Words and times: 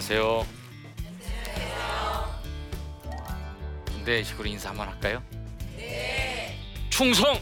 안녕하세요. 0.00 0.46
군대식으로 3.92 4.48
인사 4.48 4.70
한번 4.70 4.88
할까요? 4.88 5.22
네. 5.76 6.58
충성! 6.88 7.38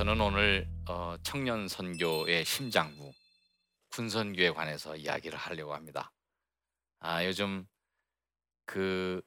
저는 0.00 0.18
오늘 0.18 0.66
어, 0.88 1.14
청년 1.22 1.68
선교의 1.68 2.46
심장부 2.46 3.12
군선교에 3.90 4.52
관해서 4.52 4.96
이야기를 4.96 5.38
하려고 5.38 5.74
합니다. 5.74 6.10
아 7.00 7.22
요즘 7.26 7.68
그 8.64 9.20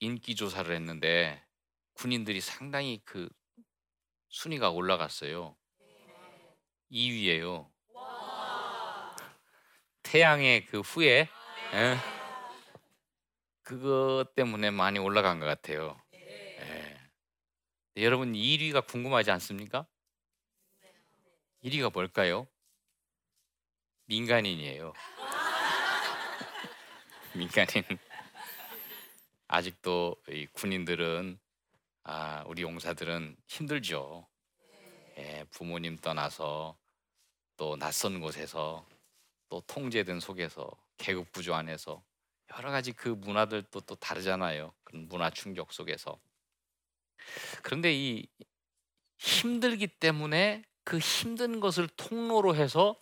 인기 0.00 0.34
조사를 0.34 0.74
했는데 0.74 1.40
군인들이 1.92 2.40
상당히 2.40 3.00
그 3.04 3.28
순위가 4.30 4.70
올라갔어요. 4.70 5.56
2위예요. 6.90 7.70
태양의 10.02 10.66
그 10.66 10.80
후에 10.80 11.20
에? 11.20 11.28
예? 11.74 11.96
그것 13.62 14.34
때문에 14.34 14.72
많이 14.72 14.98
올라간 14.98 15.38
것 15.38 15.46
같아요. 15.46 15.96
네, 17.98 18.04
여러분 18.04 18.32
1위가 18.32 18.86
궁금하지 18.86 19.32
않습니까? 19.32 19.84
1위가 21.64 21.92
뭘까요? 21.92 22.46
민간인이에요. 24.04 24.92
민간인. 27.34 27.82
아직도 29.48 30.14
이 30.28 30.46
군인들은 30.52 31.40
아, 32.04 32.44
우리 32.46 32.62
용사들은 32.62 33.36
힘들죠. 33.48 34.28
예, 35.16 35.44
부모님 35.50 35.96
떠나서 35.96 36.78
또 37.56 37.76
낯선 37.76 38.20
곳에서 38.20 38.86
또 39.48 39.60
통제된 39.62 40.20
속에서 40.20 40.70
계급 40.98 41.32
구조 41.32 41.52
안에서 41.52 42.00
여러 42.56 42.70
가지 42.70 42.92
그 42.92 43.08
문화들도 43.08 43.80
또 43.80 43.94
다르잖아요. 43.96 44.72
그런 44.84 45.08
문화 45.08 45.30
충격 45.30 45.72
속에서 45.72 46.16
그런데 47.62 47.92
이 47.94 48.26
힘들기 49.18 49.86
때문에 49.86 50.62
그 50.84 50.98
힘든 50.98 51.60
것을 51.60 51.88
통로로 51.88 52.54
해서 52.56 52.96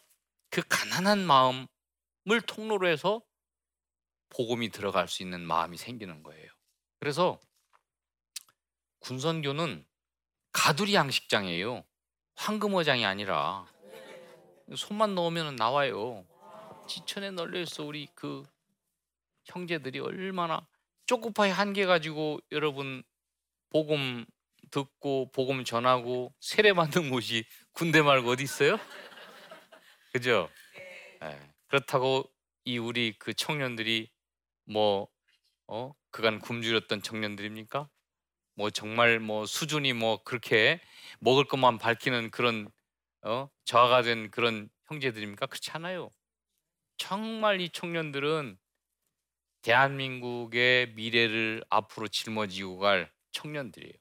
그 0.51 0.63
가난한 0.69 1.27
마음을 1.27 1.67
통로로 2.47 2.89
해서 2.89 3.23
복음이 4.31 4.71
들어갈 4.71 5.09
수 5.09 5.23
있는 5.23 5.41
마음이 5.41 5.77
생기는 5.77 6.23
거예요. 6.23 6.51
그래서 6.99 7.41
군선교는 9.01 9.87
가두리 10.53 10.95
양식장이에요. 10.95 11.85
황금어장이 12.35 13.05
아니라 13.05 13.67
손만 14.75 15.15
넣으면 15.15 15.57
나와요. 15.57 16.27
지천에 16.89 17.31
널려 17.31 17.61
있어 17.61 17.85
우리 17.85 18.09
그 18.15 18.43
형제들이 19.45 20.01
얼마나 20.01 20.67
쪼꼬파이 21.07 21.51
한개 21.51 21.87
가지고 21.87 22.41
여러분 22.51 23.05
복음 23.71 24.25
듣고 24.71 25.31
복음 25.33 25.65
전하고 25.65 26.35
세례 26.41 26.73
받는 26.73 27.11
곳이 27.11 27.45
군대 27.73 28.03
말고 28.03 28.31
어디 28.31 28.43
있어요? 28.43 28.79
그죠? 30.13 30.49
네. 31.21 31.39
그렇다고 31.69 32.25
이 32.65 32.79
우리 32.79 33.15
그 33.19 33.35
청년들이 33.35 34.11
뭐 34.65 35.09
어? 35.69 35.93
그간 36.11 36.41
굶주렸던 36.41 37.03
청년들입니까? 37.03 37.89
뭐 38.55 38.71
정말 38.71 39.21
뭐 39.21 39.47
수준이 39.47 39.93
뭐 39.93 40.23
그렇게 40.23 40.81
먹을 41.21 41.45
것만 41.45 41.79
밝히는 41.79 42.31
그런 42.31 42.69
어? 43.23 43.49
저하가 43.65 44.03
된 44.03 44.31
그런 44.31 44.69
형제들입니까? 44.87 45.47
그렇지 45.47 45.71
않아요. 45.73 46.11
정말 46.97 47.61
이 47.61 47.69
청년들은 47.69 48.57
대한민국의 49.63 50.93
미래를 50.95 51.65
앞으로 51.69 52.09
짊어지고 52.09 52.79
갈 52.79 53.11
청년들이에요. 53.37 53.95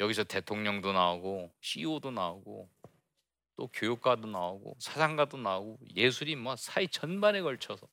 여기서 0.00 0.24
대통령도 0.24 0.92
나오고 0.92 1.54
CEO도 1.60 2.10
나오고 2.10 2.68
또 3.56 3.68
교육가도 3.68 4.26
나오고 4.26 4.76
사상가도 4.80 5.36
나오고 5.36 5.78
예술이 5.94 6.34
뭐 6.34 6.56
사회 6.56 6.88
전반에 6.88 7.40
걸쳐서 7.40 7.86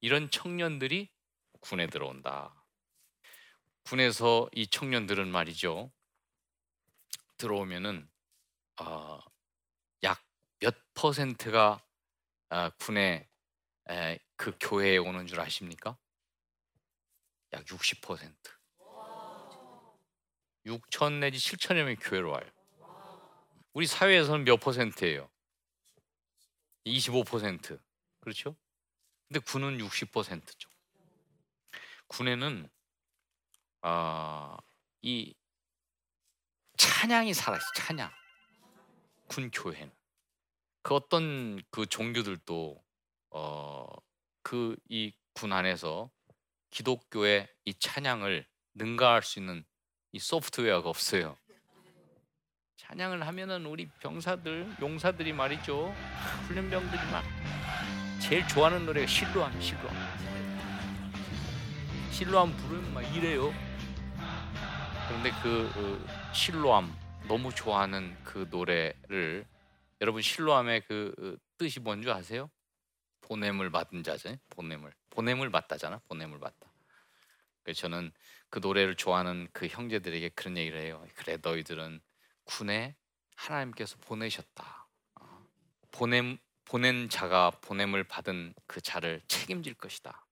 이런 0.00 0.30
청년들이 0.30 1.10
군에 1.60 1.88
들어온다. 1.88 2.54
군에서 3.82 4.48
이 4.52 4.68
청년들은 4.68 5.28
말이죠. 5.28 5.90
들어오면은 7.36 8.08
어, 8.80 9.18
약몇 10.04 10.76
퍼센트가 10.94 11.84
어, 12.50 12.70
군에 12.78 13.28
에, 13.90 14.18
그 14.36 14.56
교회에 14.60 14.98
오는 14.98 15.26
줄 15.26 15.40
아십니까? 15.40 15.98
약 17.52 17.64
60%. 17.64 18.57
6천 20.68 21.14
내지 21.20 21.38
7천여 21.38 21.82
명이 21.84 21.96
교회로 21.96 22.30
와요. 22.30 22.44
우리 23.72 23.86
사회에서는 23.86 24.44
몇 24.44 24.58
퍼센트예요? 24.58 25.30
25%. 26.86 27.80
그렇죠? 28.20 28.56
근데 29.28 29.40
군은 29.40 29.78
60%죠. 29.78 30.70
군에는 32.08 32.68
아, 33.82 34.56
이 35.02 35.34
찬양이 36.76 37.34
살아있어. 37.34 37.66
찬양. 37.76 38.10
군 39.28 39.50
교회는 39.50 39.92
그 40.82 40.94
어떤 40.94 41.62
그 41.70 41.86
종교들도 41.86 42.82
어, 43.30 43.86
그 44.42 44.76
이 44.90 45.12
군 45.34 45.52
안에서 45.52 46.10
기독교의 46.70 47.48
이 47.64 47.74
찬양을 47.74 48.44
능가할 48.74 49.22
수 49.22 49.38
있는 49.38 49.64
이 50.12 50.18
소프트웨어가 50.18 50.88
없어요. 50.88 51.36
찬양을 52.76 53.26
하면은 53.26 53.66
우리 53.66 53.88
병사들, 54.00 54.76
용사들이 54.80 55.32
말이죠. 55.32 55.94
훈련병들이 56.46 57.00
막 57.12 57.24
제일 58.20 58.46
좋아하는 58.48 58.86
노래가 58.86 59.06
실로암, 59.06 59.60
실로암. 59.60 59.96
실로암 62.10 62.56
부르면 62.56 62.94
막 62.94 63.02
이래요. 63.14 63.52
그런데 65.08 65.30
그, 65.42 65.70
그 65.74 66.06
실로암 66.34 66.94
너무 67.28 67.54
좋아하는 67.54 68.16
그 68.24 68.46
노래를 68.50 69.46
여러분 70.00 70.22
실로암의 70.22 70.82
그, 70.88 71.12
그 71.16 71.38
뜻이 71.58 71.80
뭔지 71.80 72.10
아세요? 72.10 72.50
보냄을 73.22 73.70
받은 73.70 74.02
자죠. 74.02 74.34
보냄을 74.50 74.92
보냄을 75.10 75.50
받다잖아. 75.50 76.00
보냄을 76.08 76.40
받다. 76.40 76.67
저는 77.74 78.12
그 78.50 78.58
노래를 78.60 78.96
좋아하는 78.96 79.48
그 79.52 79.66
형제들에게 79.66 80.30
그런 80.30 80.56
얘기를 80.56 80.80
해요. 80.80 81.04
그래 81.14 81.38
너희들은 81.42 82.00
군에 82.44 82.96
하나님께서 83.36 83.96
보내셨다. 83.98 84.88
어. 85.20 85.46
보냄 85.92 86.38
보낸 86.64 87.08
자가 87.08 87.50
보냄을 87.50 88.04
받은 88.04 88.54
그 88.66 88.80
자를 88.80 89.22
책임질 89.26 89.74
것이다. 89.74 90.26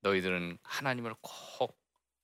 너희들은 0.00 0.58
하나님을 0.62 1.14
꼭 1.20 1.78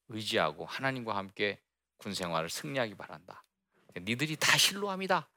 의지하고 0.08 0.66
하나님과 0.66 1.16
함께 1.16 1.60
군 1.96 2.12
생활을 2.12 2.50
승리하기 2.50 2.94
바란다. 2.96 3.42
니들이 3.96 4.36
다 4.36 4.58
실로함이다. 4.58 5.28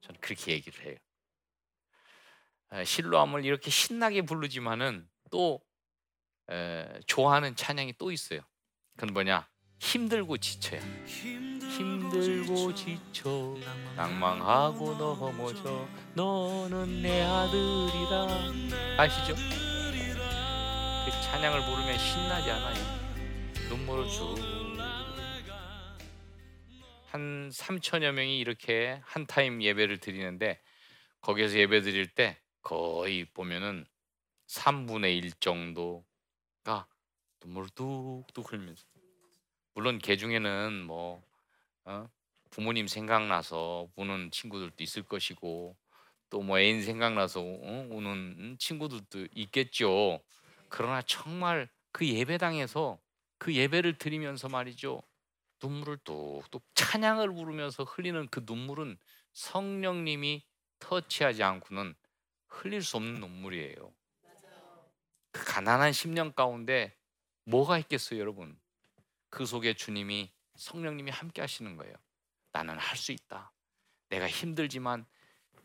저는 0.00 0.20
그렇게 0.20 0.52
얘기를 0.52 0.84
해요. 0.86 2.84
실로함을 2.84 3.44
이렇게 3.44 3.70
신나게 3.70 4.22
부르지만은 4.22 5.08
또 5.30 5.60
에, 6.50 7.00
좋아하는 7.06 7.56
찬양이 7.56 7.94
또 7.98 8.10
있어요. 8.12 8.40
그건 8.96 9.12
뭐냐? 9.14 9.46
힘들고 9.78 10.38
지쳐야 10.38 10.80
힘들고 11.14 12.74
지쳐 12.74 13.56
낭망하고 13.96 14.94
넘어져 14.94 15.86
너는 16.14 17.02
내 17.02 17.22
아들이다 17.22 18.26
아시죠? 19.02 19.34
그 19.34 21.10
찬양을 21.22 21.60
부르면 21.60 21.98
신나지 21.98 22.50
않아요 22.50 22.76
눈물을 23.68 24.08
쭉한 27.12 27.50
3천여 27.50 28.12
명이 28.12 28.38
이렇게 28.38 29.00
한 29.04 29.26
타임 29.26 29.62
예배를 29.62 29.98
드리는데 29.98 30.60
거기에서 31.20 31.58
예배 31.58 31.82
드릴 31.82 32.08
때 32.08 32.38
거의 32.62 33.26
보면은 33.26 33.84
3분의 34.48 35.16
1 35.18 35.32
정도 35.40 36.04
가 36.66 36.84
눈물을 37.44 37.70
뚝뚝 37.70 38.52
흘면서 38.52 38.84
물론 39.74 39.98
개 39.98 40.16
중에는 40.16 40.82
뭐 40.84 41.22
어? 41.84 42.08
부모님 42.50 42.88
생각나서 42.88 43.88
우는 43.96 44.32
친구들도 44.32 44.82
있을 44.82 45.04
것이고 45.04 45.76
또 46.28 46.42
뭐 46.42 46.58
애인 46.58 46.82
생각나서 46.82 47.40
어? 47.40 47.86
우는 47.90 48.56
친구들도 48.58 49.28
있겠죠. 49.36 50.20
그러나 50.68 51.02
정말 51.02 51.68
그 51.92 52.04
예배당에서 52.08 52.98
그 53.38 53.54
예배를 53.54 53.98
드리면서 53.98 54.48
말이죠. 54.48 55.02
눈물을 55.62 55.98
뚝뚝 55.98 56.64
찬양을 56.74 57.32
부르면서 57.32 57.84
흘리는 57.84 58.26
그 58.28 58.44
눈물은 58.44 58.98
성령님이 59.34 60.44
터치하지 60.80 61.44
않고는 61.44 61.94
흘릴 62.48 62.82
수 62.82 62.96
없는 62.96 63.20
눈물이에요. 63.20 63.95
그 65.36 65.44
가난한 65.44 65.90
10년 65.90 66.34
가운데 66.34 66.96
뭐가 67.44 67.78
있겠어요, 67.78 68.18
여러분? 68.18 68.58
그 69.28 69.44
속에 69.44 69.74
주님이 69.74 70.32
성령님이 70.56 71.10
함께 71.10 71.42
하시는 71.42 71.76
거예요. 71.76 71.94
나는 72.52 72.78
할 72.78 72.96
수 72.96 73.12
있다. 73.12 73.52
내가 74.08 74.26
힘들지만 74.28 75.04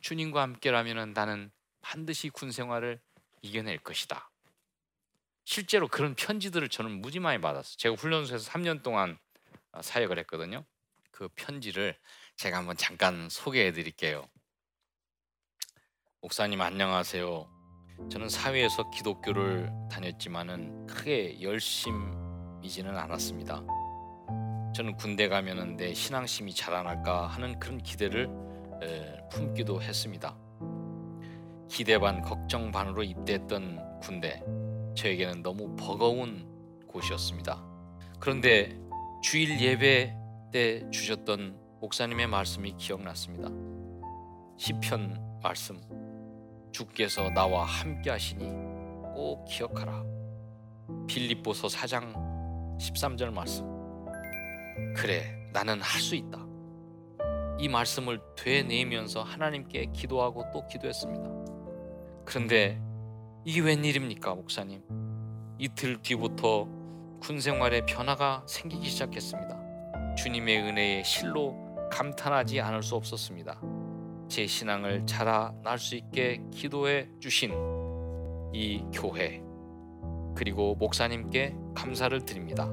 주님과 0.02 0.42
함께라면 0.42 1.14
나는 1.14 1.52
반드시 1.80 2.30
군 2.30 2.52
생활을 2.52 3.00
이겨낼 3.42 3.78
것이다. 3.78 4.30
실제로 5.46 5.88
그런 5.88 6.16
편지들을 6.16 6.68
저는 6.70 6.92
무지 7.02 7.20
많이 7.20 7.40
받았어요. 7.40 7.78
제가 7.78 7.96
훈련소에서 7.96 8.52
3년 8.52 8.84
동안 8.84 9.18
어, 9.72 9.82
사역을 9.82 10.20
했거든요. 10.20 10.66
그 11.12 11.30
편지를 11.30 11.98
제가 12.36 12.58
한번 12.58 12.76
잠깐 12.76 13.30
소개해 13.30 13.72
드릴게요. 13.72 14.28
목사님 16.20 16.60
안녕하세요. 16.62 17.61
저는 18.10 18.30
사회에서 18.30 18.90
기독교를 18.90 19.72
다녔지만은 19.90 20.88
크게 20.88 21.42
열심이지는 21.42 22.98
않았습니다. 22.98 23.64
저는 24.74 24.96
군대 24.96 25.28
가면은 25.28 25.76
내 25.78 25.94
신앙심이 25.94 26.54
자라날까 26.54 27.28
하는 27.28 27.60
그런 27.60 27.78
기대를 27.82 28.30
품기도 29.30 29.82
했습니다. 29.82 30.36
기대 31.70 31.98
반 32.00 32.22
걱정 32.22 32.72
반으로 32.72 33.04
입대했던 33.04 34.00
군대 34.02 34.44
저에게는 34.96 35.42
너무 35.42 35.76
버거운 35.78 36.48
곳이었습니다. 36.88 37.64
그런데 38.20 38.78
주일 39.22 39.60
예배 39.60 40.16
때 40.52 40.90
주셨던 40.92 41.58
목사님의 41.80 42.28
말씀이 42.28 42.76
기억났습니다. 42.78 43.50
시편 44.58 45.40
말씀 45.42 45.82
주께서 46.72 47.30
나와 47.30 47.66
함께 47.66 48.10
하시니 48.10 48.46
꼭 49.14 49.46
기억하라. 49.48 50.04
빌립보서 51.08 51.68
4장 51.68 52.14
13절 52.80 53.32
말씀. 53.32 53.66
그래, 54.96 55.50
나는 55.54 55.82
할 55.82 56.02
수 56.02 56.16
있다. 56.16 56.40
이 57.60 57.68
말씀을 57.70 58.20
되뇌면서 58.36 59.22
하나님께 59.22 59.88
기도하고 59.94 60.46
또 60.52 60.66
기도했습니다. 60.68 61.30
그런데 62.26 62.82
이게 63.46 63.62
웬일입니까, 63.62 64.34
목사님? 64.34 64.82
이틀 65.60 66.02
뒤부터 66.02 66.68
군 67.20 67.40
생활에 67.40 67.86
변화가 67.86 68.44
생기기 68.48 68.90
시작했습니다. 68.90 70.16
주님의 70.16 70.58
은혜에 70.62 71.04
실로 71.04 71.56
감탄하지 71.92 72.60
않을 72.62 72.82
수 72.82 72.96
없었습니다. 72.96 73.62
제 74.32 74.48
신앙을 74.48 75.06
자라날 75.06 75.78
수 75.78 75.94
있게 75.98 76.42
기도해 76.54 77.10
주신 77.20 77.52
이 78.54 78.82
교회 78.94 79.42
그리고 80.38 80.74
목사님께 80.76 81.54
감사를 81.76 82.24
드립니다. 82.24 82.70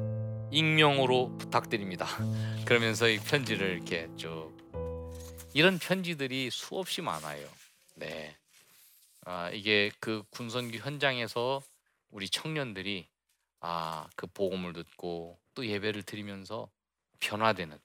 익명으로 0.52 1.36
부탁드립니다. 1.36 2.06
그러면서 2.64 3.08
이 3.08 3.18
편지를 3.18 3.72
이렇게 3.72 4.08
쭉 4.16 4.56
이런 5.52 5.80
편지들이 5.80 6.48
수없이 6.50 7.02
많아요. 7.02 7.48
네, 7.96 8.36
아, 9.24 9.50
이게 9.50 9.90
그 9.98 10.22
군선교 10.30 10.78
현장에서 10.78 11.60
우리 12.12 12.28
청년들이 12.28 13.08
아, 13.58 14.08
그 14.14 14.28
복음을 14.28 14.74
듣고 14.74 15.36
또 15.56 15.66
예배를 15.66 16.04
드리면서 16.04 16.70
변화되는 17.18 17.76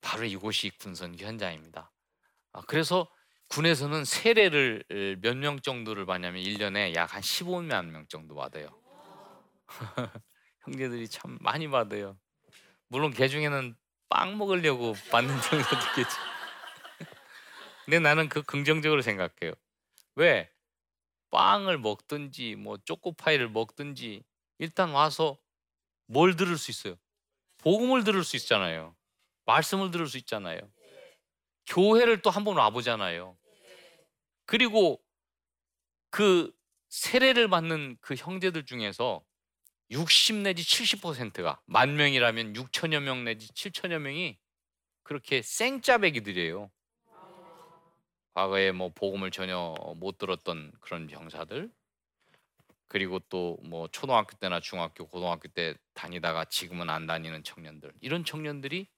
바로 0.00 0.24
이곳이 0.24 0.70
군선교 0.78 1.26
현장입니다. 1.26 1.90
아, 2.56 2.62
그래서 2.66 3.08
군에서는 3.48 4.04
세례를 4.04 4.84
몇 5.20 5.36
명 5.36 5.60
정도를 5.60 6.06
받냐면 6.06 6.42
1년에 6.42 6.94
약 6.94 7.14
한 7.14 7.22
15만 7.22 7.92
명 7.92 8.06
정도 8.08 8.34
받아요. 8.34 8.68
형제들이 10.64 11.08
참 11.08 11.38
많이 11.40 11.68
받아요. 11.68 12.18
물론 12.88 13.12
개 13.12 13.28
중에는 13.28 13.76
빵 14.08 14.38
먹으려고 14.38 14.94
받는 15.10 15.34
경우도 15.40 15.76
있겠지. 15.88 16.16
근데 17.84 17.98
나는 18.00 18.28
그 18.28 18.42
긍정적으로 18.42 19.02
생각해요. 19.02 19.52
왜? 20.16 20.50
빵을 21.30 21.78
먹든지 21.78 22.56
뭐 22.56 22.78
초코파이를 22.84 23.50
먹든지 23.50 24.24
일단 24.58 24.90
와서 24.90 25.38
뭘 26.06 26.36
들을 26.36 26.58
수 26.58 26.70
있어요? 26.70 26.96
복음을 27.58 28.04
들을 28.04 28.24
수 28.24 28.36
있잖아요. 28.36 28.96
말씀을 29.46 29.90
들을 29.92 30.06
수 30.08 30.18
있잖아요. 30.18 30.60
교회를 31.66 32.22
또 32.22 32.30
한 32.30 32.44
번 32.44 32.56
와보잖아요. 32.56 33.36
그리고 34.46 35.02
그 36.10 36.52
세례를 36.88 37.48
받는 37.48 37.98
그 38.00 38.14
형제들 38.14 38.64
중에서 38.64 39.22
60 39.90 40.36
내지 40.36 40.62
70%가 40.62 41.60
만 41.66 41.96
명이라면 41.96 42.54
6천여 42.54 43.00
명 43.00 43.24
내지 43.24 43.48
7천여 43.48 43.98
명이 43.98 44.38
그렇게 45.02 45.42
생짜배기들이에요. 45.42 46.70
과거에 48.34 48.72
뭐 48.72 48.90
복음을 48.94 49.30
전혀 49.30 49.74
못 49.96 50.18
들었던 50.18 50.72
그런 50.80 51.06
병사들 51.06 51.70
그리고 52.88 53.18
또 53.28 53.58
뭐 53.64 53.88
초등학교 53.88 54.36
때나 54.38 54.60
중학교, 54.60 55.06
고등학교 55.08 55.48
때 55.48 55.74
다니다가 55.94 56.44
지금은 56.46 56.88
안 56.90 57.06
다니는 57.06 57.42
청년들 57.42 57.92
이런 58.00 58.24
청년들이 58.24 58.88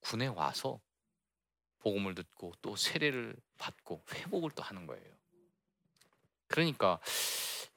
군에 0.00 0.26
와서 0.28 0.80
복음을 1.84 2.14
듣고 2.14 2.52
또 2.62 2.76
세례를 2.76 3.36
받고 3.58 4.02
회복을 4.10 4.50
또 4.52 4.62
하는 4.62 4.86
거예요. 4.86 5.04
그러니까 6.46 6.98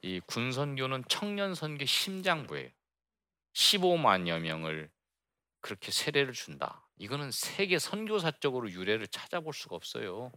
이 0.00 0.20
군선교는 0.20 1.04
청년 1.08 1.54
선교 1.54 1.84
심장부예요. 1.84 2.70
15만여 3.52 4.40
명을 4.40 4.90
그렇게 5.60 5.92
세례를 5.92 6.32
준다. 6.32 6.88
이거는 6.96 7.30
세계 7.30 7.78
선교사적으로 7.78 8.70
유래를 8.70 9.08
찾아볼 9.08 9.52
수가 9.52 9.76
없어요. 9.76 10.32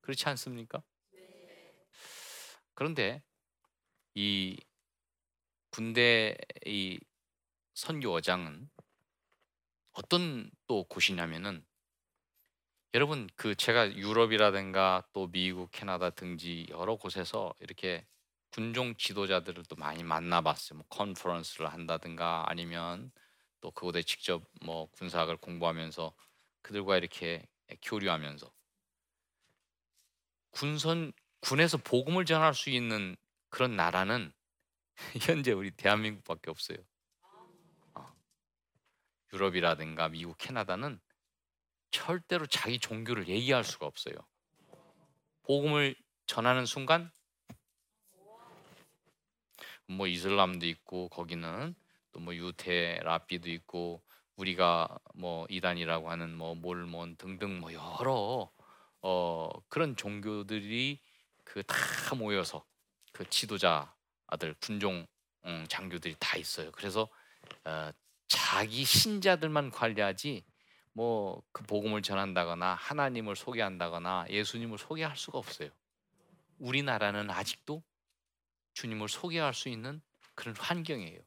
그렇지 0.00 0.28
않습니까? 0.30 0.82
그런데 2.74 3.22
이 4.14 4.58
군대 5.70 6.36
이 6.66 6.98
선교어장은 7.74 8.68
어떤 9.92 10.50
또 10.66 10.84
곳이냐면은 10.84 11.64
여러분 12.94 13.26
그 13.36 13.54
제가 13.54 13.94
유럽이라든가 13.94 15.04
또 15.14 15.30
미국, 15.30 15.70
캐나다 15.72 16.10
등지 16.10 16.66
여러 16.68 16.96
곳에서 16.96 17.54
이렇게 17.58 18.06
군종 18.50 18.96
지도자들을 18.96 19.64
또 19.64 19.76
많이 19.76 20.02
만나봤어요. 20.02 20.78
뭐 20.78 20.86
컨퍼런스를 20.90 21.72
한다든가 21.72 22.44
아니면 22.48 23.10
또 23.62 23.70
그곳에 23.70 24.02
직접 24.02 24.42
뭐 24.62 24.90
군사학을 24.90 25.38
공부하면서 25.38 26.14
그들과 26.60 26.98
이렇게 26.98 27.48
교류하면서 27.80 28.52
군선 30.50 31.14
군에서 31.40 31.78
복음을 31.78 32.26
전할 32.26 32.54
수 32.54 32.68
있는 32.68 33.16
그런 33.48 33.74
나라는 33.74 34.34
현재 35.22 35.52
우리 35.52 35.70
대한민국밖에 35.70 36.50
없어요. 36.50 36.78
어. 37.94 38.14
유럽이라든가 39.32 40.10
미국, 40.10 40.36
캐나다는 40.36 41.00
절대로 41.92 42.46
자기 42.46 42.80
종교를 42.80 43.28
얘기할 43.28 43.62
수가 43.64 43.86
없어요. 43.86 44.14
복음을 45.44 45.94
전하는 46.26 46.66
순간 46.66 47.10
뭐 49.86 50.06
이슬람도 50.06 50.66
있고 50.66 51.08
거기는 51.08 51.74
또 52.12 52.20
뭐 52.20 52.34
유태 52.36 52.98
라비도 53.02 53.50
있고 53.50 54.02
우리가 54.36 54.98
뭐 55.14 55.46
이단이라고 55.48 56.10
하는 56.10 56.34
뭐 56.36 56.54
몰몬 56.54 57.16
등등 57.16 57.58
뭐 57.60 57.72
여러 57.72 58.50
어 59.00 59.50
그런 59.68 59.96
종교들이 59.96 61.00
그 61.44 61.62
다 61.64 62.14
모여서 62.14 62.64
그 63.12 63.28
지도자들 63.28 64.54
군종 64.60 65.06
음, 65.46 65.66
장교들이 65.68 66.16
다 66.18 66.36
있어요. 66.36 66.70
그래서 66.72 67.08
어, 67.64 67.90
자기 68.28 68.84
신자들만 68.84 69.70
관리하지 69.70 70.44
뭐 70.92 71.42
그 71.52 71.64
복음을 71.64 72.02
전한다거나 72.02 72.74
하나님을 72.74 73.36
소개한다거나 73.36 74.26
예수님을 74.28 74.78
소개할 74.78 75.16
수가 75.16 75.38
없어요. 75.38 75.70
우리나라는 76.58 77.30
아직도 77.30 77.82
주님을 78.74 79.08
소개할 79.08 79.54
수 79.54 79.68
있는 79.68 80.00
그런 80.34 80.56
환경이에요. 80.56 81.20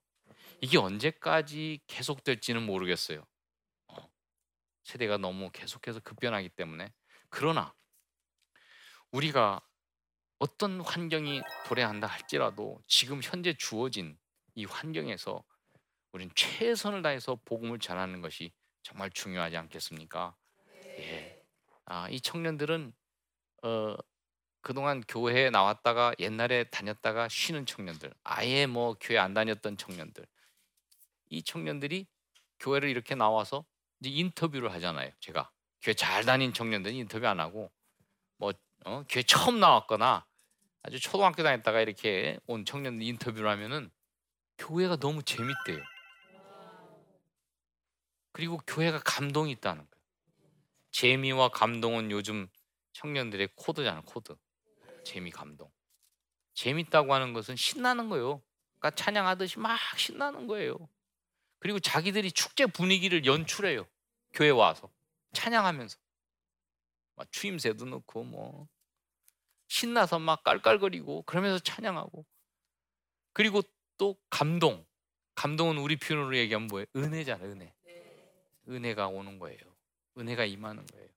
이게 0.61 0.77
언제까지 0.77 1.81
계속될지는 1.87 2.65
모르겠어요. 2.65 3.25
어, 3.87 4.09
세대가 4.83 5.17
너무 5.17 5.51
계속해서 5.51 5.99
급변하기 5.99 6.49
때문에 6.49 6.93
그러나 7.29 7.73
우리가 9.11 9.61
어떤 10.39 10.81
환경이 10.81 11.41
도래한다 11.67 12.07
할지라도 12.07 12.81
지금 12.87 13.21
현재 13.21 13.53
주어진 13.53 14.17
이 14.55 14.65
환경에서 14.65 15.43
우리는 16.11 16.33
최선을 16.35 17.01
다해서 17.01 17.39
복음을 17.45 17.79
전하는 17.79 18.21
것이 18.21 18.51
정말 18.85 19.09
중요하지 19.09 19.57
않겠습니까? 19.57 20.35
예. 20.99 21.33
아, 21.85 22.07
이 22.09 22.21
청년들은 22.21 22.93
어, 23.63 23.95
그동안 24.61 25.03
교회에 25.07 25.49
나왔다가 25.49 26.13
옛날에 26.19 26.65
다녔다가 26.65 27.27
쉬는 27.27 27.65
청년들, 27.65 28.13
아예 28.23 28.67
뭐 28.67 28.95
교회 28.99 29.17
안 29.17 29.33
다녔던 29.33 29.77
청년들, 29.77 30.27
이 31.29 31.41
청년들이 31.41 32.05
교회를 32.59 32.89
이렇게 32.89 33.15
나와서 33.15 33.65
이제 33.99 34.11
인터뷰를 34.11 34.71
하잖아요. 34.73 35.09
제가 35.19 35.49
교회 35.81 35.95
잘 35.95 36.23
다닌 36.23 36.53
청년들은 36.53 36.95
인터뷰 36.95 37.25
안 37.25 37.39
하고 37.39 37.71
뭐 38.37 38.53
어, 38.85 39.03
교회 39.09 39.23
처음 39.23 39.59
나왔거나 39.59 40.27
아주 40.83 40.99
초등학교 40.99 41.41
다녔다가 41.41 41.81
이렇게 41.81 42.39
온 42.45 42.65
청년들 42.65 43.01
인터뷰를 43.03 43.49
하면은 43.49 43.89
교회가 44.59 44.97
너무 44.97 45.23
재밌대요. 45.23 45.94
그리고 48.35 48.57
교회가 48.67 48.99
감동이 48.99 49.53
있다는 49.53 49.89
거예요. 49.89 50.03
재미와 50.91 51.47
감동은 51.47 52.11
요즘 52.11 52.49
청년들의 52.91 53.51
코드잖아, 53.55 54.01
코드. 54.05 54.35
재미, 55.05 55.31
감동. 55.31 55.71
재밌다고 56.53 57.13
하는 57.13 57.31
것은 57.31 57.55
신나는 57.55 58.09
거예요. 58.09 58.43
그러니까 58.77 58.91
찬양하듯이 59.01 59.59
막 59.59 59.79
신나는 59.97 60.47
거예요. 60.47 60.75
그리고 61.59 61.79
자기들이 61.79 62.33
축제 62.33 62.65
분위기를 62.65 63.25
연출해요. 63.25 63.87
교회 64.33 64.49
와서 64.49 64.91
찬양하면서 65.31 65.97
막 67.15 67.31
추임새도 67.31 67.85
넣고 67.85 68.25
뭐 68.25 68.67
신나서 69.69 70.19
막 70.19 70.43
깔깔거리고 70.43 71.21
그러면서 71.21 71.57
찬양하고 71.59 72.25
그리고 73.31 73.61
또 73.97 74.17
감동. 74.29 74.85
감동은 75.35 75.77
우리 75.77 75.95
표현으로 75.95 76.35
얘기하면 76.35 76.67
뭐예요? 76.67 76.85
은혜잖아, 76.97 77.45
은혜. 77.45 77.74
은혜가 78.67 79.07
오는 79.07 79.39
거예요. 79.39 79.59
은혜가 80.17 80.45
임하는 80.45 80.85
거예요. 80.85 81.09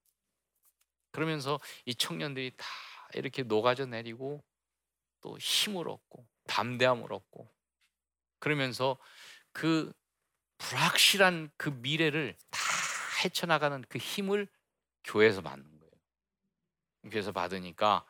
그러면서 1.11 1.61
이 1.85 1.95
청년들이 1.95 2.53
다 2.57 2.67
이렇게 3.15 3.43
녹아져 3.43 3.87
내리고 3.87 4.45
또 5.21 5.39
힘을 5.39 5.89
얻고 5.89 6.27
담대함을 6.47 7.13
얻고 7.13 7.53
그러면서 8.39 8.99
그 9.53 9.93
불확실한 10.59 11.51
그 11.57 11.71
미래를 11.71 12.37
다 12.51 12.61
헤쳐나가는 13.25 13.85
그 13.89 13.99
힘을 13.99 14.49
교회에서 15.05 15.41
받는 15.41 15.79
거예요. 15.79 15.93
교회에서 17.11 17.33
받으니까 17.33 18.05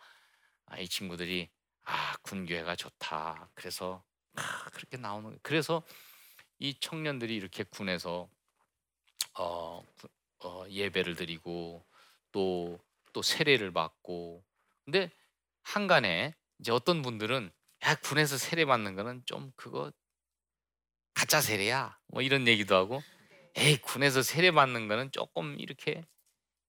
아, 0.67 0.79
이 0.79 0.89
친구들이 0.89 1.49
아 1.85 2.17
군교회가 2.23 2.77
좋다. 2.77 3.51
그래서 3.55 4.05
아, 4.35 4.71
그렇게 4.71 4.97
나오는 4.97 5.25
거예요. 5.25 5.39
그래서 5.43 5.83
이 6.59 6.79
청년들이 6.79 7.35
이렇게 7.35 7.63
군에서 7.63 8.29
어, 9.39 9.83
어, 10.45 10.65
예배를 10.69 11.15
드리고 11.17 11.85
또 12.33 12.79
또 13.13 13.23
세례를 13.23 13.73
받고. 13.73 14.45
근데 14.85 15.11
한간에 15.63 16.35
이제 16.61 16.73
어떤 16.73 17.03
분들은 17.03 17.51
야 17.85 17.95
군에서 17.97 18.39
세례 18.39 18.65
받는 18.65 18.95
거는 18.95 19.23
좀 19.27 19.53
그거 19.57 19.93
가짜 21.15 21.41
세례야. 21.41 21.99
뭐 22.07 22.23
이런 22.23 22.47
얘기도 22.47 22.77
하고. 22.77 23.03
에이 23.57 23.79
군에서 23.79 24.23
세례 24.23 24.53
받는 24.53 24.87
거는 24.87 25.11
조금 25.11 25.59
이렇게 25.59 26.05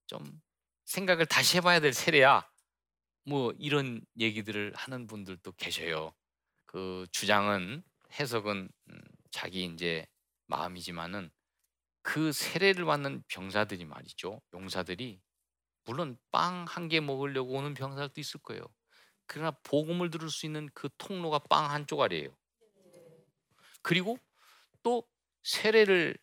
좀 0.08 0.42
생각을 0.86 1.28
다시 1.28 1.58
해봐야 1.58 1.80
될 1.80 1.94
세례야. 1.94 2.50
뭐 3.26 3.54
이런 3.60 4.02
얘기들을 4.20 4.74
하는 4.76 5.06
분들도 5.06 5.52
계셔요. 5.52 6.16
그 6.66 7.06
주장은 7.12 7.84
해석은 8.20 8.70
음, 8.90 9.02
자기 9.30 9.66
이제 9.66 10.08
마음이지만은 10.48 11.30
그 12.02 12.32
세례를 12.32 12.86
받는 12.86 13.24
병사들이 13.28 13.86
말이죠. 13.86 14.42
용사들이 14.54 15.22
물론 15.86 16.18
빵 16.32 16.66
한 16.68 16.90
개 16.90 17.00
먹으려고 17.02 17.54
오는 17.54 17.74
병사들도 17.76 18.22
있을 18.22 18.42
거예요. 18.42 18.64
그러나 19.28 19.52
복음을 19.64 20.10
들을 20.12 20.30
수 20.30 20.46
있는 20.48 20.70
그 20.74 20.90
통로가 21.00 21.40
빵한 21.50 21.88
쪼가리예요. 21.88 22.36
그리고 23.82 24.18
또 24.84 25.08
세례를 25.44 26.18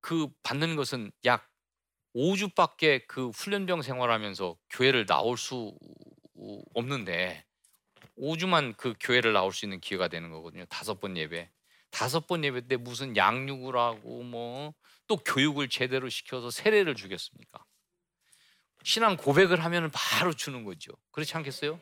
그 0.00 0.28
받는 0.42 0.76
것은 0.76 1.12
약 1.24 1.48
5주밖에 2.14 3.06
그 3.08 3.30
훈련병 3.30 3.82
생활하면서 3.82 4.56
교회를 4.70 5.06
나올 5.06 5.36
수 5.36 5.76
없는데 6.74 7.44
5주만 8.16 8.76
그 8.76 8.94
교회를 9.00 9.32
나올 9.32 9.52
수 9.52 9.64
있는 9.64 9.80
기회가 9.80 10.08
되는 10.08 10.30
거거든요. 10.30 10.64
다섯 10.66 11.00
번 11.00 11.16
예배. 11.16 11.50
다섯 11.94 12.26
번 12.26 12.44
예배 12.44 12.66
때 12.66 12.76
무슨 12.76 13.16
양육을 13.16 13.76
하고 13.76 14.22
뭐 14.22 14.74
또 15.06 15.16
교육을 15.16 15.68
제대로 15.68 16.08
시켜서 16.08 16.50
세례를 16.50 16.94
주겠습니까? 16.94 17.64
신앙 18.82 19.16
고백을 19.16 19.62
하면 19.64 19.90
바로 19.92 20.32
주는 20.32 20.64
거죠. 20.64 20.92
그렇지 21.10 21.36
않겠어요? 21.36 21.80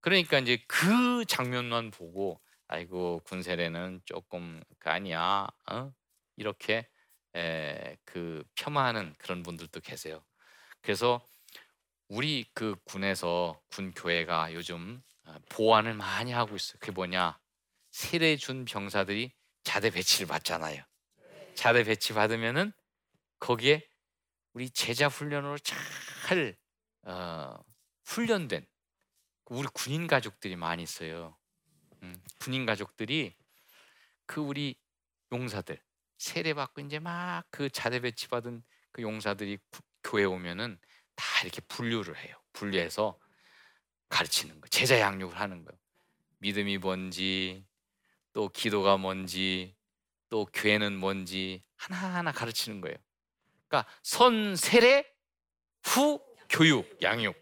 그러니까 0.00 0.38
이제 0.38 0.62
그 0.66 1.24
장면만 1.26 1.90
보고 1.90 2.40
아이고 2.66 3.20
군세례는 3.24 4.02
조금 4.04 4.62
그 4.78 4.90
아니야 4.90 5.46
어? 5.70 5.92
이렇게 6.36 6.88
에, 7.36 7.96
그 8.04 8.44
폄하하는 8.56 9.14
그런 9.18 9.42
분들도 9.42 9.80
계세요. 9.80 10.24
그래서 10.80 11.24
우리 12.08 12.44
그 12.52 12.76
군에서 12.84 13.60
군 13.70 13.92
교회가 13.92 14.52
요즘 14.54 15.02
어, 15.24 15.36
보완을 15.48 15.94
많이 15.94 16.32
하고 16.32 16.54
있어요. 16.56 16.78
그게 16.80 16.92
뭐냐? 16.92 17.38
세례 17.94 18.36
준 18.36 18.64
병사들이 18.64 19.32
자대 19.62 19.88
배치를 19.88 20.26
받잖아요. 20.26 20.82
자대 21.54 21.84
배치 21.84 22.12
받으면은 22.12 22.72
거기에 23.38 23.88
우리 24.52 24.68
제자 24.68 25.06
훈련으로 25.06 25.56
잘 25.58 26.56
어, 27.02 27.56
훈련된 28.04 28.66
우리 29.44 29.68
군인 29.72 30.08
가족들이 30.08 30.56
많이 30.56 30.82
있어요. 30.82 31.38
음, 32.02 32.20
군인 32.40 32.66
가족들이 32.66 33.36
그 34.26 34.40
우리 34.40 34.74
용사들 35.30 35.80
세례 36.18 36.52
받고 36.52 36.80
이제 36.80 36.98
막 36.98 37.44
그 37.52 37.70
자대 37.70 38.00
배치 38.00 38.26
받은 38.26 38.64
그 38.90 39.02
용사들이 39.02 39.58
구, 39.70 39.82
교회 40.02 40.24
오면은 40.24 40.80
다 41.14 41.24
이렇게 41.44 41.60
분류를 41.60 42.16
해요. 42.16 42.36
분류해서 42.54 43.20
가르치는 44.08 44.60
거, 44.60 44.66
제자 44.66 44.98
양육을 44.98 45.38
하는 45.38 45.64
거예요. 45.64 45.78
믿음이 46.38 46.78
뭔지, 46.78 47.64
또 48.34 48.48
기도가 48.50 48.98
뭔지 48.98 49.74
또 50.28 50.44
교회는 50.52 50.98
뭔지 50.98 51.64
하나하나 51.76 52.32
가르치는 52.32 52.82
거예요. 52.82 52.96
그러니까 53.68 53.90
선 54.02 54.56
세례 54.56 55.10
후 55.84 56.20
교육 56.50 56.98
양육. 57.00 57.34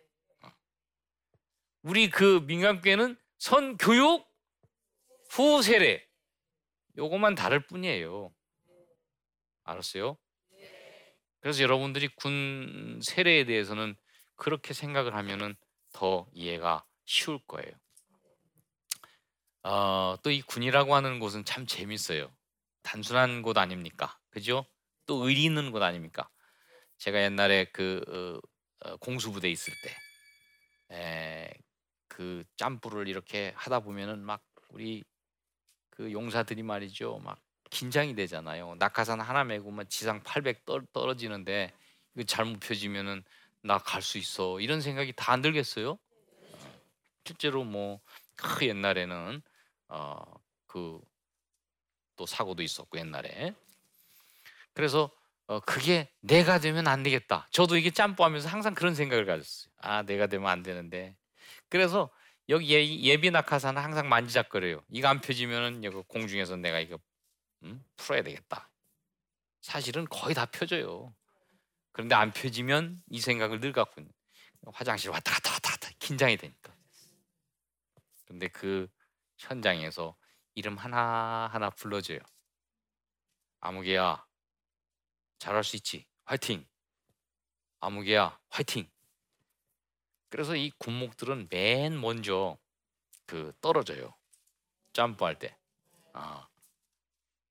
우리 1.83 2.11
그 2.11 2.45
민간교회는 2.47 3.19
선 3.39 3.77
교육 3.77 4.25
후 5.31 5.63
세례. 5.63 6.07
요것만 6.97 7.35
다를 7.35 7.67
뿐이에요. 7.67 8.33
알았어요? 9.65 10.19
그래서 11.41 11.63
여러분들이 11.63 12.09
군 12.09 13.01
세례에 13.03 13.45
대해서는 13.45 13.97
그렇게 14.37 14.75
생각을 14.75 15.15
하면은 15.15 15.57
더 15.93 16.29
이해가 16.33 16.85
쉬울 17.07 17.41
거예요. 17.47 17.73
어, 19.65 20.17
또 20.23 20.31
이 20.31 20.43
군이라고 20.43 20.95
하는 20.95 21.19
곳은 21.21 21.45
참 21.45 21.67
재밌어요. 21.67 22.31
단순한 22.83 23.43
곳 23.43 23.59
아닙니까? 23.59 24.19
그죠? 24.31 24.67
또 25.07 25.27
의리 25.29 25.45
있는 25.45 25.71
곳 25.71 25.83
아닙니까? 25.83 26.29
제가 26.99 27.23
옛날에 27.23 27.67
그 27.73 28.41
어, 28.83 28.89
어, 28.91 28.97
공수부대 28.99 29.51
있을 29.51 29.73
때, 29.83 29.95
에, 30.97 31.51
그 32.09 32.45
짬뿌를 32.57 33.09
이렇게 33.09 33.53
하다 33.57 33.81
보면은 33.81 34.21
막 34.25 34.43
우리 34.71 35.05
그 35.91 36.13
용사들이 36.13 36.63
말이죠, 36.63 37.19
막 37.25 37.39
긴장이 37.71 38.15
되잖아요. 38.15 38.77
낙하산 38.77 39.21
하나 39.21 39.45
메고만 39.45 39.89
지상 39.89 40.23
800 40.23 40.65
떨, 40.67 40.87
떨어지는데 40.93 41.73
이거 42.15 42.25
잘못 42.25 42.61
펴지면은 42.61 43.25
나 43.65 43.79
갈 43.79 44.03
수 44.03 44.19
있어 44.19 44.61
이런 44.61 44.81
생각이 44.83 45.13
다 45.15 45.33
안 45.35 45.43
들겠어요? 45.43 45.99
실제로 47.25 47.65
뭐 47.65 48.01
그 48.37 48.67
옛날에는 48.67 49.43
어 49.89 50.23
그또 50.67 52.27
사고도 52.27 52.63
있었고 52.63 52.99
옛날에 52.99 53.55
그래서 54.73 55.11
어 55.47 55.61
그게 55.61 56.11
내가 56.21 56.59
되면 56.59 56.87
안 56.89 57.03
되겠다. 57.03 57.49
저도 57.51 57.77
이게 57.77 57.91
짬뽀하면서 57.91 58.49
항상 58.49 58.75
그런 58.75 58.95
생각을 58.95 59.27
가졌어요. 59.27 59.73
아 59.79 60.03
내가 60.03 60.27
되면 60.27 60.49
안 60.49 60.63
되는데 60.63 61.17
그래서 61.69 62.11
여기 62.49 62.75
예, 63.05 63.17
비 63.19 63.31
낙하산은 63.31 63.81
항상 63.81 64.09
만지작거려요. 64.09 64.83
이거 64.91 65.09
안 65.09 65.21
펴지면은 65.21 65.85
여기 65.85 66.03
공중에서 66.09 66.57
내가 66.57 66.81
이거 66.81 66.99
음? 67.63 67.85
풀어야 67.97 68.23
되겠다. 68.23 68.71
사실은 69.61 70.07
거의 70.11 70.35
다 70.35 70.47
펴져요. 70.47 71.15
그런데 71.93 72.15
안 72.15 72.33
펴지면 72.33 73.03
이 73.09 73.21
생각을 73.21 73.61
늘 73.61 73.73
갖고 73.73 74.01
있는. 74.01 74.13
화장실 74.73 75.11
왔다 75.11 75.33
갔다 75.33 75.53
왔다 75.53 75.71
갔다 75.71 75.91
긴장이 75.99 76.37
되니까. 76.37 76.75
근데 78.27 78.49
그 78.49 78.89
현장에서 79.43 80.17
이름 80.55 80.77
하나 80.77 81.49
하나 81.53 81.71
불러줘요. 81.71 82.19
아무개야 83.61 84.25
잘할 85.39 85.65
수 85.65 85.77
있지. 85.77 86.07
화이팅. 86.25 86.67
아무개야 87.81 88.39
화이팅. 88.49 88.89
그래서 90.29 90.57
이 90.57 90.71
군목들은 90.79 91.49
맨 91.51 92.01
먼저 92.01 92.59
그 93.27 93.53
떨어져요. 93.61 94.15
점프할 94.93 95.39
때. 95.39 95.57
아. 96.13 96.49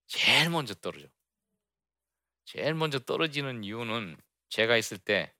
제일 0.08 0.50
먼저 0.50 0.74
떨어져. 0.74 1.08
제일 2.46 2.74
먼저 2.74 3.00
떨어지는 3.00 3.64
이유는 3.64 4.18
제가 4.50 4.78
있을 4.78 4.98
때 4.98 5.34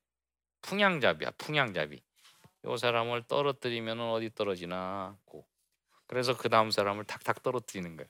풍양잡이야, 0.62 1.32
풍양잡이. 1.32 2.02
요 2.66 2.78
사람을 2.78 3.24
떨어뜨리면 3.24 4.00
어디 4.00 4.34
떨어지나 4.34 5.18
고. 5.26 5.48
그래서 6.12 6.36
그 6.36 6.50
다음 6.50 6.72
사람을 6.72 7.06
탁탁 7.06 7.42
떨어뜨리는 7.42 7.96
거예요. 7.96 8.10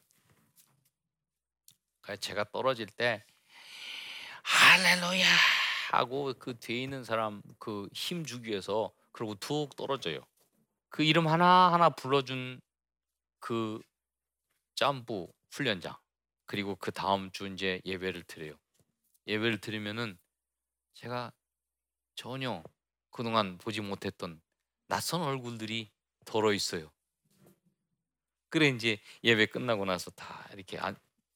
그래서 2.02 2.20
제가 2.20 2.46
떨어질 2.52 2.88
때 2.88 3.24
할렐루야 4.44 5.28
하고 5.92 6.34
그 6.40 6.58
뒤에 6.58 6.82
있는 6.84 7.04
사람 7.04 7.44
그 7.60 7.88
힘 7.94 8.26
주기 8.26 8.50
위해서 8.50 8.92
그리고 9.12 9.36
툭 9.36 9.76
떨어져요. 9.76 10.26
그 10.90 11.04
이름 11.04 11.28
하나 11.28 11.72
하나 11.72 11.90
불러준 11.92 12.60
그 13.40 13.80
점프 14.76 15.28
훈련장 15.52 15.96
그리고 16.48 16.76
그 16.78 16.92
다음 16.92 17.32
주 17.32 17.48
이제 17.48 17.82
예배를 17.86 18.24
드려요. 18.24 18.56
예배를 19.28 19.62
드리면은 19.62 20.18
제가 20.96 21.34
전혀 22.16 22.64
그동안 23.12 23.58
보지 23.60 23.82
못했던 23.82 24.42
낯선 24.88 25.22
얼굴들이 25.22 25.92
덜어 26.26 26.54
있어요. 26.54 26.92
그래 28.52 28.68
이제 28.68 29.00
예배 29.24 29.46
끝나고 29.48 29.86
나서 29.86 30.12
다 30.12 30.46
이렇게 30.54 30.78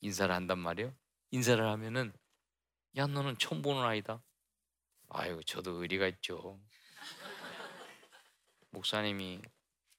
인사를 0.01 0.35
한단 0.35 0.59
말이에요. 0.59 0.93
인사를 1.31 1.65
하면은 1.65 2.13
야 2.97 3.07
너는 3.07 3.37
처음 3.37 3.61
보는 3.61 3.83
아이다. 3.83 4.21
아유 5.07 5.41
저도 5.45 5.81
의리가 5.81 6.07
있죠. 6.07 6.59
목사님이 8.71 9.41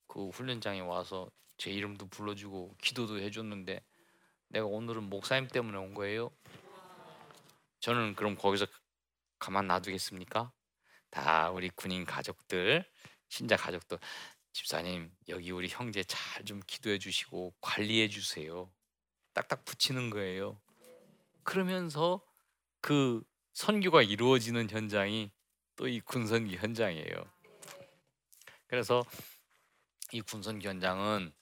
그 0.06 0.28
훈련장에 0.28 0.80
와서 0.80 1.30
제 1.56 1.70
이름도 1.70 2.08
불러주고 2.08 2.76
기도도 2.82 3.18
해줬는데 3.18 3.82
내가 4.48 4.66
오늘은 4.66 5.04
목사님 5.04 5.48
때문에 5.48 5.78
온 5.78 5.94
거예요. 5.94 6.30
저는 7.80 8.14
그럼 8.14 8.36
거기서 8.36 8.66
가만 9.38 9.68
놔두겠습니까? 9.68 10.52
다 11.08 11.50
우리 11.50 11.70
군인 11.70 12.04
가족들, 12.04 12.84
신자 13.30 13.56
가족들, 13.56 13.98
집사님 14.56 15.14
여기 15.28 15.50
우리 15.50 15.68
형제 15.68 16.02
잘 16.02 16.44
좀 16.46 16.60
기도해 16.66 16.98
주시고 16.98 17.54
관리해 17.60 18.08
주세요. 18.08 18.72
딱딱 19.34 19.64
붙이는 19.66 20.08
거예요. 20.10 20.58
그러면서 21.42 22.22
그 22.80 23.22
선교가 23.52 24.02
이루어지는 24.02 24.70
현장이 24.70 25.30
또 25.76 25.86
이 25.88 26.00
군선기 26.00 26.56
현장이에요. 26.56 27.30
그래서 28.66 29.04
이 30.12 30.22
군선기 30.22 30.66
현장은 30.66 31.34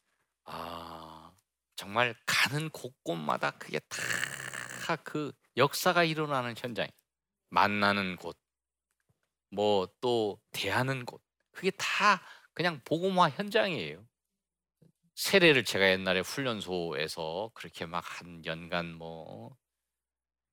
아 0.44 1.32
정말 1.76 2.16
가는 2.26 2.68
곳곳마다 2.70 3.52
그게 3.52 3.78
다 3.78 4.96
그 5.04 5.32
역사가 5.56 6.02
일어나는 6.04 6.54
현장, 6.58 6.86
만나는 7.50 8.16
곳, 8.16 8.36
뭐 9.50 9.86
또 10.00 10.40
대하는 10.50 11.04
곳, 11.06 11.22
그게 11.52 11.70
다 11.70 12.20
그냥 12.54 12.80
복음화 12.84 13.30
현장이에요. 13.30 14.04
세례를 15.16 15.64
제가 15.64 15.90
옛날에 15.90 16.20
훈련소에서 16.20 17.50
그렇게 17.54 17.84
막 17.86 18.04
한 18.20 18.44
연간 18.44 18.92
뭐 18.94 19.56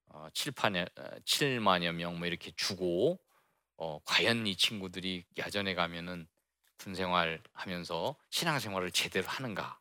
어, 0.08 0.28
7, 0.34 0.52
8년, 0.54 0.88
7만여 1.26 1.92
명 1.94 2.18
뭐 2.20 2.28
이렇게 2.28 2.52
주고 2.56 3.20
어, 3.78 4.00
과연 4.06 4.48
이 4.48 4.56
친구들이 4.56 5.26
야전에 5.38 5.74
가면은 5.76 6.28
군 6.78 6.96
생활 6.96 7.42
하면서 7.54 8.16
신앙 8.32 8.60
생활을 8.60 8.92
제대로 8.92 9.28
하는가? 9.28 9.80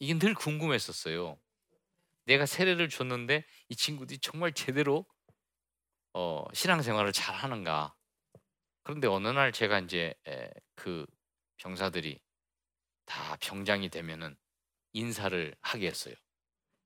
이게 0.00 0.18
늘 0.18 0.34
궁금했었어요. 0.34 1.38
내가 2.26 2.46
세례를 2.46 2.88
줬는데 2.90 3.44
이 3.70 3.76
친구들이 3.76 4.18
정말 4.20 4.52
제대로 4.52 5.06
어, 6.12 6.44
신앙생활을 6.52 7.12
잘 7.12 7.34
하는가? 7.34 7.94
그런데 8.84 9.08
어느 9.08 9.28
날 9.28 9.50
제가 9.50 9.80
이제 9.80 10.14
에, 10.28 10.50
그 10.74 11.06
병사들이 11.56 12.20
다 13.06 13.36
병장이 13.40 13.88
되면은 13.88 14.36
인사를 14.92 15.54
하게 15.60 15.86
했어요. 15.88 16.14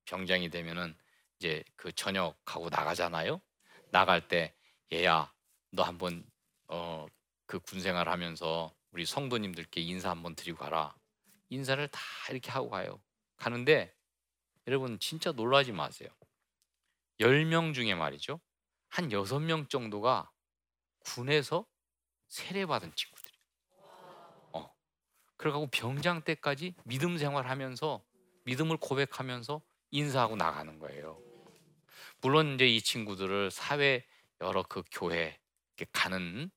병장이 0.07 0.49
되면은 0.49 0.97
이제 1.39 1.63
그 1.77 1.93
저녁하고 1.93 2.71
나가잖아요. 2.71 3.41
나갈 3.91 4.27
때 4.27 4.55
얘야 4.93 5.33
너 5.71 5.83
한번 5.83 6.25
어, 6.69 7.07
그 7.47 7.59
군생활 7.59 8.09
하면서 8.09 8.75
우리 8.93 9.05
성도님들께 9.05 9.81
인사 9.81 10.11
한번 10.11 10.35
드리고 10.35 10.59
가라. 10.59 10.95
인사를 11.51 11.87
다 11.89 12.01
이렇게 12.31 12.51
하고 12.51 12.71
가요. 12.71 13.03
가는데 13.37 13.95
여러분 14.67 14.99
진짜 15.01 15.33
놀라지 15.33 15.73
마세요. 15.73 16.09
10명 17.21 17.75
중에 17.75 17.95
말이죠. 17.95 18.41
한 18.89 19.09
6명 19.09 19.69
정도가 19.69 20.31
군에서 21.01 21.67
세례받은 22.29 22.93
친구들이에요. 22.95 23.38
어. 24.53 24.75
그래가고 25.37 25.69
병장 25.69 26.23
때까지 26.23 26.75
믿음 26.85 27.19
생활하면서 27.19 28.03
믿음을 28.45 28.77
고백하면서 28.79 29.62
인사하고 29.91 30.37
나가는 30.37 30.79
거예요. 30.79 31.21
물론 32.21 32.55
이제 32.55 32.67
이 32.67 32.81
친구들을 32.81 33.51
사회 33.51 34.05
여러 34.41 34.62
그 34.62 34.83
교회 34.91 35.38
가는 35.93 36.51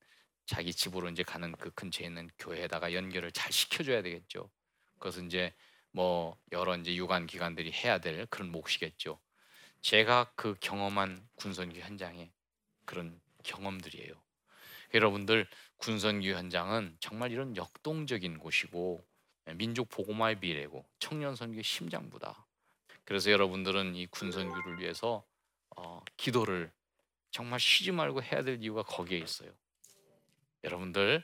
자기 0.45 0.73
집으로 0.73 1.10
이제 1.10 1.23
가는 1.23 1.51
그 1.53 1.71
근처에 1.71 2.07
있는 2.07 2.29
교회에다가 2.39 2.93
연결을 2.93 3.31
잘 3.31 3.51
시켜줘야 3.51 4.01
되겠죠. 4.01 4.49
그것은 4.93 5.27
이제 5.27 5.53
뭐 5.91 6.38
여러 6.51 6.75
이제 6.75 6.95
유관 6.95 7.27
기관들이 7.27 7.71
해야 7.71 7.99
될 7.99 8.25
그런 8.27 8.51
몫이겠죠. 8.51 9.19
제가 9.81 10.31
그 10.36 10.55
경험한 10.60 11.27
군선교 11.36 11.79
현장에 11.79 12.31
그런 12.86 13.19
경험들이에요. 13.43 14.20
여러분들 14.93 15.47
군선교 15.77 16.30
현장은 16.30 16.97
정말 16.99 17.32
이런 17.32 17.56
역동적인 17.56 18.38
곳이고 18.39 19.06
민족 19.56 19.89
보고마의 19.89 20.38
미래고 20.39 20.86
청년 20.99 21.36
선교 21.36 21.62
심장부다. 21.62 22.45
그래서 23.04 23.32
여러분들은 23.32 23.95
이 23.95 24.06
군선교를 24.08 24.80
위해서 24.80 25.25
어, 25.75 26.01
기도를 26.17 26.71
정말 27.32 27.60
쉬지 27.60 27.91
말고 27.91 28.21
해야 28.23 28.43
될 28.43 28.62
이유가 28.62 28.84
거기에 28.84 29.19
있어요. 29.19 29.51
여러분들 30.63 31.23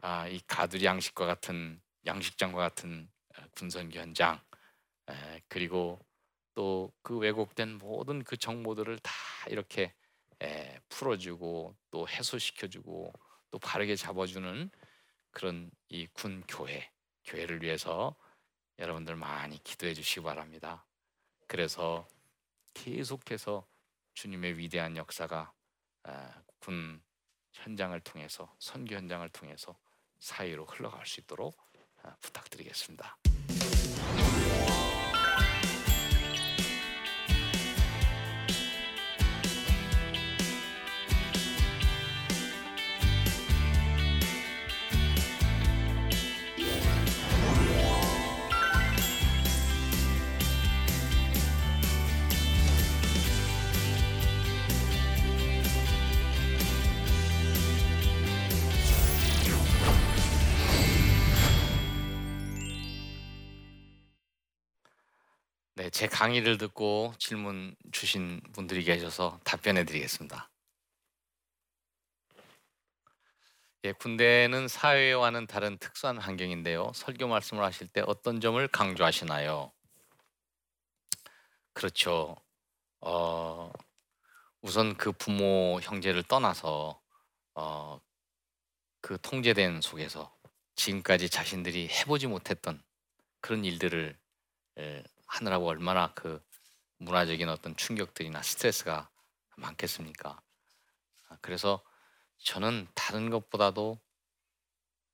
아, 0.00 0.28
이 0.28 0.40
가두리 0.46 0.84
양식과 0.84 1.26
같은 1.26 1.80
양식장과 2.06 2.58
같은 2.58 3.10
군선교 3.56 3.98
현장 3.98 4.40
그리고 5.48 6.04
또 6.54 6.92
그 7.02 7.16
왜곡된 7.16 7.78
모든 7.78 8.22
그 8.22 8.36
정보들을 8.36 8.98
다 8.98 9.12
이렇게 9.48 9.94
풀어주고 10.88 11.76
또 11.90 12.08
해소시켜주고 12.08 13.12
또 13.50 13.58
바르게 13.58 13.96
잡아주는 13.96 14.70
그런 15.30 15.70
이 15.88 16.06
군 16.08 16.42
교회 16.48 16.90
교회를 17.24 17.62
위해서 17.62 18.14
여러분들 18.78 19.16
많이 19.16 19.62
기도해 19.62 19.94
주시기 19.94 20.22
바랍니다. 20.22 20.84
그래서 21.46 22.08
계속해서 22.74 23.66
주님의 24.14 24.58
위대한 24.58 24.96
역사가 24.96 25.52
군 26.60 27.02
현장을 27.52 27.98
통해서 28.00 28.54
선교 28.58 28.94
현장을 28.94 29.28
통해서 29.30 29.76
사이로 30.20 30.64
흘러갈 30.66 31.06
수 31.06 31.20
있도록 31.20 31.56
부탁드리겠습니다. 32.20 33.18
제 65.98 66.06
강의를 66.06 66.58
듣고 66.58 67.12
질문 67.18 67.74
주신 67.90 68.40
분들이 68.52 68.84
계셔서 68.84 69.40
답변해 69.42 69.82
드리겠습니다. 69.84 70.48
예, 73.82 73.90
군대는 73.90 74.68
사회와는 74.68 75.48
다른 75.48 75.76
특수한 75.76 76.18
환경인데요. 76.18 76.92
설교 76.94 77.26
말씀을 77.26 77.64
하실 77.64 77.88
때 77.88 78.00
어떤 78.06 78.40
점을 78.40 78.64
강조하시나요? 78.68 79.72
그렇죠. 81.72 82.36
어, 83.00 83.72
우선 84.62 84.96
그 84.96 85.10
부모 85.10 85.80
형제를 85.82 86.22
떠나서 86.22 87.02
어, 87.54 88.00
그 89.00 89.20
통제된 89.20 89.80
속에서 89.80 90.32
지금까지 90.76 91.28
자신들이 91.28 91.88
해보지 91.88 92.28
못했던 92.28 92.80
그런 93.40 93.64
일들을 93.64 94.16
에, 94.78 95.02
하느라고 95.28 95.68
얼마나 95.68 96.12
그 96.14 96.42
문화적인 96.98 97.48
어떤 97.48 97.76
충격들이나 97.76 98.42
스트레스가 98.42 99.08
많겠습니까? 99.56 100.40
아, 101.28 101.38
그래서 101.40 101.82
저는 102.38 102.88
다른 102.94 103.30
것보다도 103.30 104.00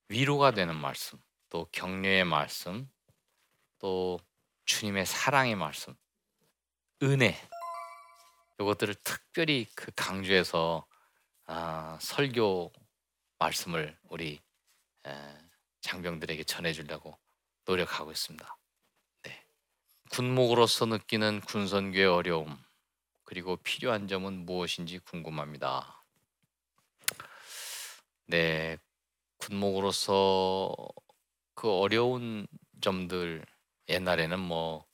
위로가 0.09 0.53
되는 0.53 0.75
말씀, 0.75 1.19
또 1.51 1.69
격려의 1.73 2.25
말씀, 2.25 2.91
또 3.79 4.19
주님의 4.65 5.05
사랑의 5.07 5.57
말씀, 5.57 5.95
은혜 7.03 7.37
이것들을 8.61 8.95
특별히 9.03 9.67
그 9.75 9.91
강조해서 9.97 10.87
아, 11.47 11.99
설교 12.01 12.73
말씀을 13.39 13.99
우리 14.05 14.41
에, 15.07 15.39
장병들에게 15.83 16.45
전해주려고 16.45 17.19
노력하고 17.67 18.11
있습니다. 18.11 18.57
네. 20.11 20.17
군목으로서 20.17 20.87
느끼는 20.87 21.41
군선교의 21.43 22.07
어려움 22.07 22.57
그리고 23.25 23.57
필요한 23.57 24.09
점은 24.09 24.47
무엇인지 24.47 25.01
궁금합니다. 25.01 26.05
네, 28.27 28.79
군목으로서 29.39 30.75
그 31.55 31.71
어려운 31.71 32.47
점들 32.81 33.45
옛날에는 33.89 34.41
뭐 34.41 34.87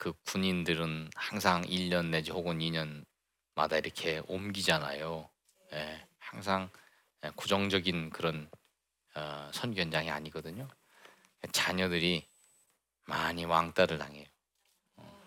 그 0.00 0.14
군인들은 0.24 1.10
항상 1.14 1.62
1년 1.64 2.10
내지 2.10 2.30
혹은 2.30 2.58
2년마다 2.62 3.76
이렇게 3.76 4.22
옮기잖아요. 4.28 5.28
예, 5.74 6.06
항상 6.18 6.70
예, 7.22 7.30
고정적인 7.36 8.08
그런 8.08 8.50
어, 9.14 9.50
선견장이 9.52 10.10
아니거든요. 10.10 10.68
자녀들이 11.52 12.29
많이 13.10 13.44
왕따를 13.44 13.98
당해요. 13.98 14.24
어, 14.96 15.22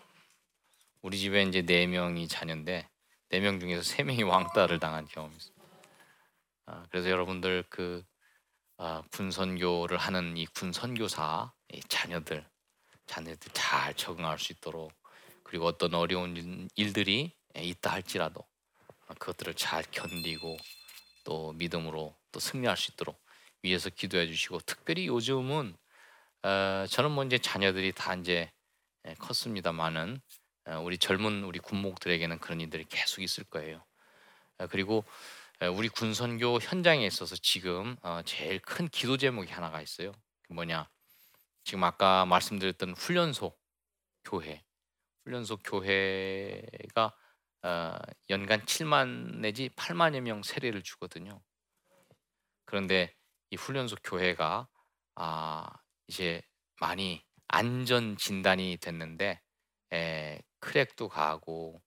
우리 1.02 1.18
집에 1.18 1.42
이제 1.42 1.62
네 1.62 1.86
명이 1.86 2.28
자녀인데 2.28 2.88
네 3.28 3.40
명 3.40 3.60
중에서 3.60 3.82
세 3.82 4.02
명이 4.02 4.22
왕따를 4.22 4.78
당한 4.80 5.06
경험이 5.06 5.36
있어요. 5.36 5.54
아, 6.66 6.86
그래서 6.90 7.10
여러분들 7.10 7.64
그 7.68 8.02
아, 8.78 9.02
군선교를 9.12 9.98
하는 9.98 10.36
이 10.36 10.46
군선교사 10.46 11.52
이 11.74 11.80
자녀들 11.88 12.48
자녀들 13.06 13.52
잘 13.52 13.94
적응할 13.94 14.38
수 14.38 14.52
있도록 14.52 14.92
그리고 15.42 15.66
어떤 15.66 15.94
어려운 15.94 16.68
일들이 16.74 17.36
있다 17.54 17.92
할지라도 17.92 18.46
그것들을 19.18 19.54
잘 19.54 19.84
견디고 19.90 20.56
또 21.24 21.52
믿음으로 21.52 22.16
또 22.32 22.40
승리할 22.40 22.76
수 22.76 22.92
있도록 22.92 23.22
위해서 23.62 23.90
기도해 23.90 24.26
주시고 24.26 24.60
특별히 24.60 25.06
요즘은 25.06 25.76
어, 26.44 26.86
저는 26.86 27.10
뭐 27.10 27.24
이제 27.24 27.38
자녀들이 27.38 27.92
다 27.92 28.14
이제 28.14 28.52
컸습니다만은 29.18 30.20
어, 30.66 30.80
우리 30.80 30.98
젊은 30.98 31.42
우리 31.42 31.58
군목들에게는 31.58 32.38
그런 32.38 32.60
일들이 32.60 32.84
계속 32.84 33.22
있을 33.22 33.44
거예요. 33.44 33.82
어, 34.58 34.66
그리고 34.66 35.04
우리 35.74 35.88
군선교 35.88 36.60
현장에 36.60 37.06
있어서 37.06 37.34
지금 37.36 37.96
어, 38.02 38.20
제일 38.26 38.60
큰 38.60 38.88
기도 38.88 39.16
제목이 39.16 39.50
하나가 39.50 39.80
있어요. 39.80 40.12
뭐냐? 40.50 40.86
지금 41.64 41.82
아까 41.82 42.26
말씀드렸던 42.26 42.92
훈련소 42.92 43.56
교회, 44.24 44.62
훈련소 45.24 45.56
교회가 45.64 47.14
어, 47.62 47.96
연간 48.28 48.60
7만 48.66 49.36
내지 49.36 49.70
8만여 49.70 50.20
명 50.20 50.42
세례를 50.42 50.82
주거든요. 50.82 51.40
그런데 52.66 53.14
이 53.48 53.56
훈련소 53.56 53.96
교회가 54.04 54.68
아, 55.14 55.83
이제 56.08 56.42
많이 56.80 57.22
안전 57.48 58.16
진단이 58.16 58.78
됐는데 58.78 59.40
에, 59.92 60.40
크랙도 60.60 61.08
가고 61.08 61.82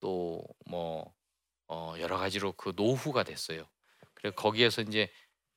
또뭐 0.00 1.14
어, 1.68 1.94
여러 1.98 2.18
가지로 2.18 2.52
그 2.52 2.72
노후가 2.76 3.24
됐어요. 3.24 3.68
그래 4.14 4.30
거기에서 4.32 4.82
이제 4.82 5.10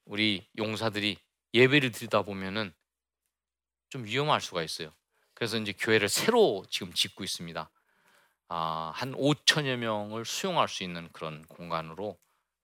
우리 0.05 0.47
용사들이 0.57 1.17
예배를 1.53 1.91
드리다 1.91 2.23
보면은 2.23 2.73
좀 3.89 4.05
위험할 4.05 4.41
수가 4.41 4.63
있어요. 4.63 4.93
그래서 5.33 5.57
이제 5.57 5.73
교회를 5.73 6.09
새로 6.09 6.65
지금 6.69 6.93
짓고 6.93 7.23
있습니다. 7.23 7.71
아, 8.49 8.91
한 8.95 9.13
5천여 9.13 9.77
명을 9.77 10.25
수용할 10.25 10.67
수 10.67 10.83
있는 10.83 11.09
그런 11.11 11.43
공간으로 11.47 12.19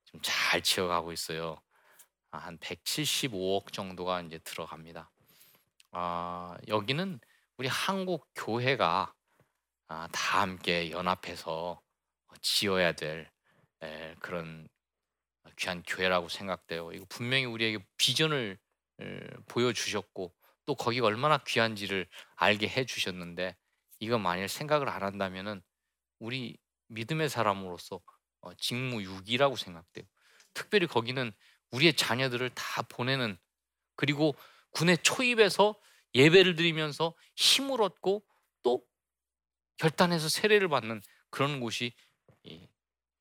좀 0.06 0.22
잘 0.24 0.62
지어가고 0.62 1.12
있어요. 1.14 1.62
아, 2.32 2.40
한 2.40 2.58
175억 2.60 3.74
정도가 3.74 4.22
이제 4.22 4.40
들어갑니다. 4.40 5.12
아, 5.98 6.58
여기는 6.68 7.22
우리 7.56 7.70
한국 7.70 8.28
교회가 8.36 9.14
아, 9.88 10.08
다 10.12 10.42
함께 10.42 10.92
연합해서 10.92 11.82
지어야 12.42 12.92
될 12.92 13.32
에, 13.82 14.14
그런 14.20 14.68
귀한 15.56 15.84
교회라고 15.88 16.28
생각돼요. 16.28 16.92
이거 16.92 17.06
분명히 17.08 17.46
우리에게 17.46 17.80
비전을 17.96 18.58
에, 19.00 19.20
보여주셨고 19.48 20.36
또 20.66 20.76
거기가 20.76 21.08
얼마나 21.08 21.38
귀한지를 21.38 22.10
알게 22.36 22.68
해주셨는데 22.68 23.56
이거 24.00 24.18
만일 24.18 24.50
생각을 24.50 24.90
안 24.90 25.02
한다면은 25.02 25.62
우리 26.20 26.58
믿음의 26.90 27.30
사람으로서 27.30 28.02
어, 28.42 28.54
직무유기라고 28.56 29.56
생각돼요. 29.56 30.06
특별히 30.54 30.88
거기는 30.88 31.32
우리의 31.72 31.94
자녀들을 31.94 32.50
다 32.50 32.82
보내는 32.82 33.38
그리고 33.96 34.36
군에 34.76 34.98
초입해서 34.98 35.76
예배를 36.14 36.56
드리면서 36.56 37.16
힘을 37.36 37.82
얻고 37.82 38.26
또 38.62 38.86
결단해서 39.78 40.28
세례를 40.28 40.68
받는 40.68 41.02
그런 41.30 41.62
곳이 41.62 41.94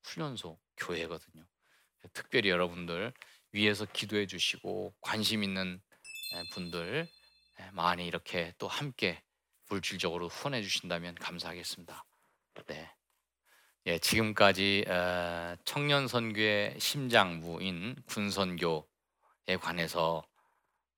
훈련소 0.03 0.59
교회거든요. 0.77 1.45
특별히 2.13 2.49
여러분들 2.49 3.13
위에서 3.53 3.85
기도해 3.85 4.27
주시고 4.27 4.93
관심 4.99 5.43
있는 5.43 5.81
분들 6.51 7.07
많이 7.71 8.05
이렇게 8.05 8.53
또 8.57 8.67
함께 8.67 9.23
물질적으로 9.69 10.27
후원해 10.27 10.61
주신다면 10.61 11.15
감사하겠습니다. 11.15 12.05
네. 12.67 12.91
예, 13.87 13.97
지금까지 13.99 14.85
어, 14.87 15.55
청년 15.63 16.07
선교의 16.07 16.79
심장부인 16.79 17.95
군선교에 18.07 18.83
관해서 19.61 20.25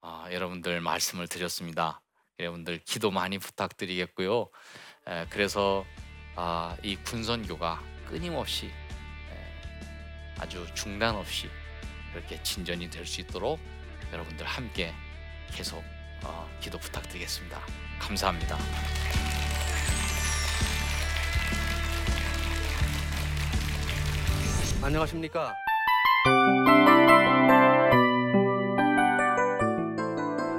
어, 0.02 0.26
여러분들 0.32 0.82
말씀을 0.82 1.28
드렸습니다. 1.28 2.02
여러분들 2.40 2.80
기도 2.86 3.12
많이 3.12 3.40
부탁드리겠고요. 3.40 4.50
그래서 5.30 5.86
아, 6.36 6.78
이 6.84 6.96
군선교가 6.98 7.82
끊임없이 8.08 8.72
아주 10.40 10.66
중단 10.76 11.16
없이 11.16 11.50
그렇게 12.14 12.42
진전이 12.44 12.90
될 12.90 13.06
수 13.08 13.22
있도록 13.22 13.60
여러분들 14.14 14.46
함께 14.46 14.94
계속 15.52 15.84
어, 16.24 16.48
기도 16.62 16.78
부탁드리겠습니다. 16.78 17.60
감사합니다. 18.00 18.58
안녕하십니까? 24.82 25.56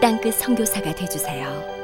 땅끝 0.00 0.34
선교사가 0.34 0.94
되주세요. 0.94 1.75